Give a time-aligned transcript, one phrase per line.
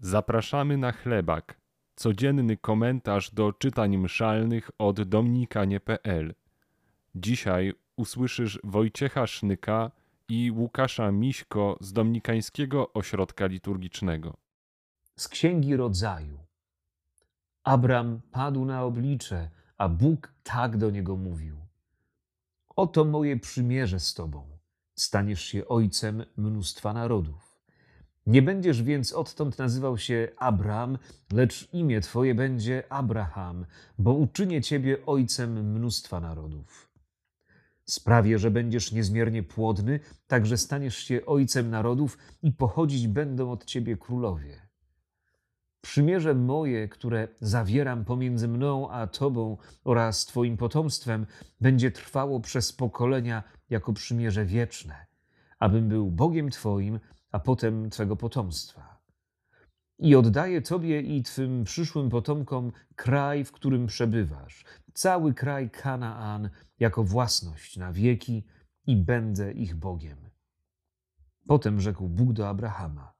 [0.00, 1.60] Zapraszamy na chlebak.
[1.96, 6.34] Codzienny komentarz do czytań mszalnych od dominikanie.pl.
[7.14, 9.90] Dzisiaj usłyszysz Wojciecha Sznyka
[10.28, 14.36] i Łukasza Miśko z Dominikańskiego Ośrodka Liturgicznego.
[15.16, 16.38] Z Księgi Rodzaju.
[17.64, 21.56] Abram padł na oblicze, a Bóg tak do niego mówił.
[22.76, 24.58] Oto moje przymierze z tobą.
[24.94, 27.49] Staniesz się ojcem mnóstwa narodów.
[28.26, 30.98] Nie będziesz więc odtąd nazywał się Abram,
[31.32, 33.66] lecz imię twoje będzie Abraham,
[33.98, 36.90] bo uczynię ciebie ojcem mnóstwa narodów.
[37.84, 43.64] Sprawię, że będziesz niezmiernie płodny, tak że staniesz się ojcem narodów i pochodzić będą od
[43.64, 44.70] ciebie królowie.
[45.80, 51.26] Przymierze moje, które zawieram pomiędzy mną a tobą oraz twoim potomstwem,
[51.60, 55.06] będzie trwało przez pokolenia jako przymierze wieczne,
[55.60, 57.00] abym był Bogiem twoim,
[57.32, 59.00] a potem twego potomstwa.
[59.98, 67.04] I oddaję tobie i twym przyszłym potomkom kraj, w którym przebywasz, cały kraj Kanaan jako
[67.04, 68.46] własność na wieki
[68.86, 70.18] i będę ich Bogiem.
[71.46, 73.12] Potem rzekł Bóg do Abrahama: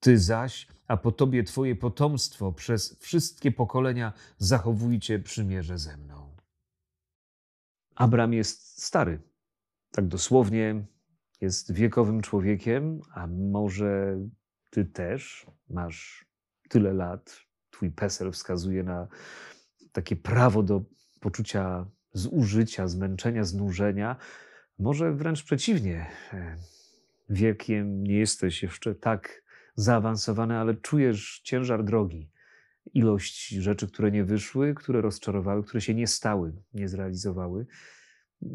[0.00, 6.36] Ty zaś, a po tobie twoje potomstwo przez wszystkie pokolenia zachowujcie przymierze ze mną.
[7.94, 9.20] Abram jest stary.
[9.90, 10.86] Tak dosłownie
[11.40, 14.18] jest wiekowym człowiekiem, a może
[14.70, 16.24] ty też masz
[16.68, 19.08] tyle lat, twój PESEL wskazuje na
[19.92, 20.82] takie prawo do
[21.20, 24.16] poczucia zużycia, zmęczenia, znużenia.
[24.78, 26.06] Może wręcz przeciwnie.
[27.28, 29.42] Wiekiem nie jesteś jeszcze tak
[29.74, 32.30] zaawansowany, ale czujesz ciężar drogi.
[32.94, 37.66] Ilość rzeczy, które nie wyszły, które rozczarowały, które się nie stały, nie zrealizowały.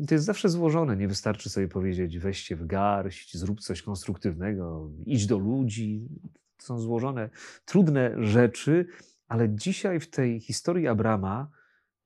[0.07, 0.97] To jest zawsze złożone.
[0.97, 6.07] Nie wystarczy sobie powiedzieć, weźcie w garść, zrób coś konstruktywnego, idź do ludzi.
[6.57, 7.29] To są złożone,
[7.65, 8.85] trudne rzeczy,
[9.27, 11.49] ale dzisiaj w tej historii Abrama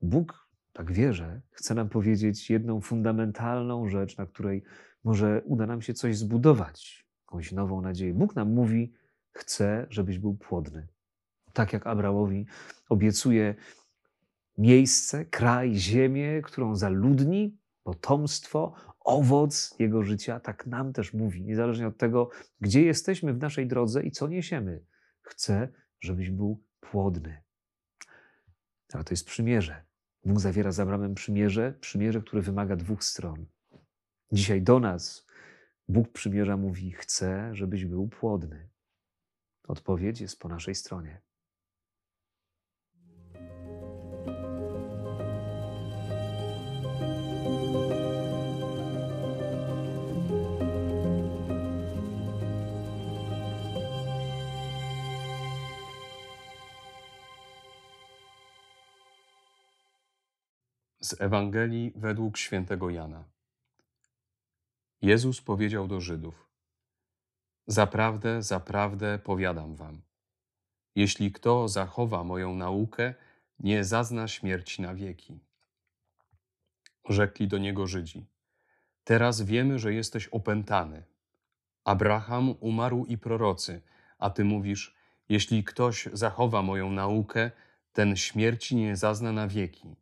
[0.02, 4.64] Bóg, tak wierzę, chce nam powiedzieć jedną fundamentalną rzecz, na której
[5.04, 8.14] może uda nam się coś zbudować, jakąś nową nadzieję.
[8.14, 8.94] Bóg nam mówi,
[9.32, 10.88] chce, żebyś był płodny.
[11.54, 12.46] Tak jak Abramowi
[12.90, 13.56] obiecuje
[14.58, 17.58] miejsce, kraj, ziemię, którą zaludni,
[17.90, 22.30] potomstwo, owoc jego życia, tak nam też mówi, niezależnie od tego,
[22.62, 24.86] gdzie jesteśmy w naszej drodze i co niesiemy.
[25.22, 25.68] Chcę,
[26.02, 27.44] żebyś był płodny.
[28.94, 29.86] Ale to jest przymierze.
[30.26, 33.46] Bóg zawiera z Abramem przymierze, przymierze, które wymaga dwóch stron.
[34.32, 35.28] Dzisiaj do nas
[35.88, 38.70] Bóg przymierza mówi: Chcę, żebyś był płodny.
[39.68, 41.22] Odpowiedź jest po naszej stronie.
[61.02, 63.24] Z Ewangelii według świętego Jana.
[65.02, 66.50] Jezus powiedział do Żydów:
[67.68, 70.02] Zaprawdę, zaprawdę powiadam wam:
[70.96, 73.14] Jeśli kto zachowa moją naukę,
[73.60, 75.40] nie zazna śmierci na wieki.
[77.10, 78.26] Rzekli do niego Żydzi:
[79.04, 81.04] Teraz wiemy, że jesteś opętany.
[81.84, 83.82] Abraham umarł i prorocy,
[84.18, 84.96] a ty mówisz:
[85.30, 87.52] Jeśli ktoś zachowa moją naukę,
[87.94, 89.96] ten śmierci nie zazna na wieki.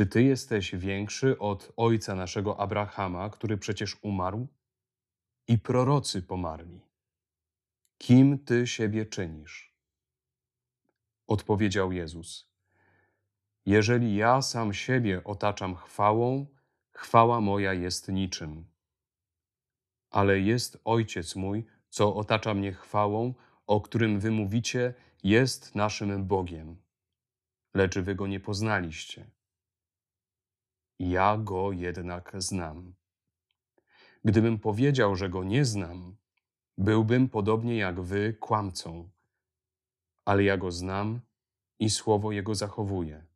[0.00, 4.48] Czy ty jesteś większy od ojca naszego Abrahama, który przecież umarł?
[5.48, 6.80] I prorocy pomarli.
[7.98, 9.74] Kim ty siebie czynisz?
[11.26, 12.50] Odpowiedział Jezus:
[13.66, 16.46] Jeżeli ja sam siebie otaczam chwałą,
[16.92, 18.64] chwała moja jest niczym.
[20.10, 23.34] Ale jest Ojciec mój, co otacza mnie chwałą,
[23.66, 26.76] o którym wy mówicie, jest naszym Bogiem.
[27.74, 29.39] Lecz wy go nie poznaliście
[31.00, 32.94] ja go jednak znam.
[34.24, 36.16] Gdybym powiedział, że go nie znam,
[36.78, 39.10] byłbym podobnie jak wy kłamcą,
[40.24, 41.20] ale ja go znam
[41.78, 43.26] i słowo jego zachowuję.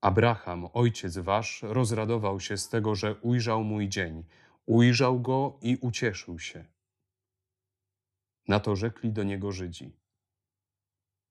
[0.00, 4.24] Abraham, ojciec wasz, rozradował się z tego, że ujrzał mój dzień,
[4.66, 6.64] ujrzał go i ucieszył się.
[8.48, 9.96] Na to rzekli do niego Żydzi: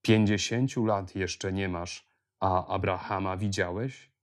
[0.02, 2.08] Pięćdziesięciu lat jeszcze nie masz,
[2.40, 4.15] a Abrahama widziałeś?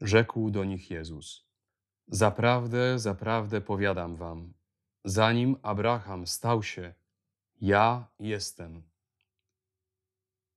[0.00, 1.48] Rzekł do nich Jezus:
[2.06, 4.54] Zaprawdę, zaprawdę powiadam wam,
[5.04, 6.94] zanim Abraham stał się,
[7.60, 8.82] ja jestem.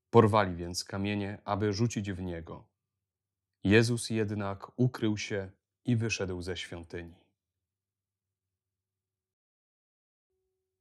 [0.10, 2.68] Porwali więc kamienie, aby rzucić w niego.
[3.64, 5.52] Jezus jednak ukrył się
[5.86, 7.16] i wyszedł ze świątyni.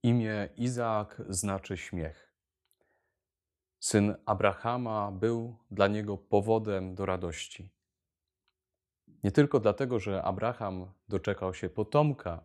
[0.03, 2.35] Imię Izaak znaczy śmiech.
[3.81, 7.71] Syn Abrahama był dla niego powodem do radości.
[9.25, 12.45] Nie tylko dlatego, że Abraham doczekał się potomka,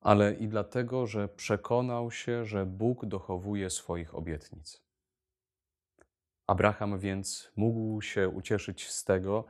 [0.00, 4.82] ale i dlatego, że przekonał się, że Bóg dochowuje swoich obietnic.
[6.46, 9.44] Abraham więc mógł się ucieszyć z tego,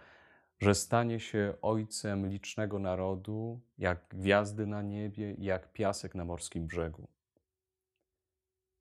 [0.58, 6.66] że stanie się ojcem licznego narodu, jak gwiazdy na niebie i jak piasek na morskim
[6.66, 7.08] brzegu.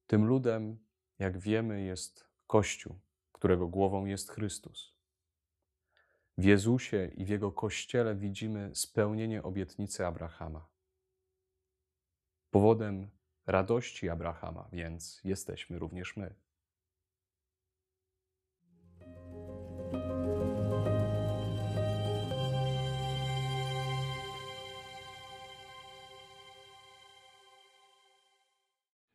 [0.07, 0.77] Tym ludem,
[1.19, 2.99] jak wiemy, jest Kościół,
[3.31, 4.90] którego głową jest Chrystus.
[6.41, 10.69] W Jezusie i w Jego Kościele widzimy spełnienie obietnicy Abrahama.
[12.49, 13.09] Powodem
[13.45, 16.35] radości Abrahama więc jesteśmy również my.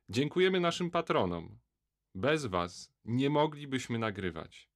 [0.09, 1.59] Dziękujemy naszym patronom.
[2.15, 4.76] Bez Was nie moglibyśmy nagrywać.